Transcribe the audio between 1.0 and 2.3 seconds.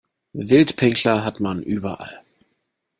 hat man überall.